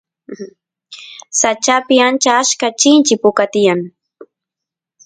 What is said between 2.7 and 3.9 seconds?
chinchi puka tiyan